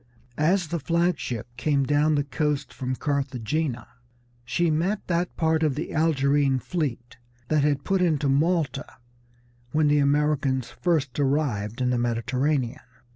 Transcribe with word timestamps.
As 0.39 0.69
the 0.69 0.79
flag 0.79 1.19
ship 1.19 1.45
came 1.57 1.83
down 1.83 2.15
the 2.15 2.23
coast 2.23 2.73
from 2.73 2.95
Carthagena 2.95 3.87
she 4.43 4.71
met 4.71 5.05
that 5.05 5.35
part 5.37 5.61
of 5.61 5.75
the 5.75 5.93
Algerine 5.93 6.57
fleet 6.57 7.17
that 7.49 7.61
had 7.63 7.83
put 7.83 8.01
into 8.01 8.27
Malta 8.27 8.95
when 9.73 9.89
the 9.89 9.99
Americans 9.99 10.71
first 10.71 11.19
arrived 11.19 11.81
in 11.81 11.91
the 11.91 11.99
Mediterranean. 11.99 12.79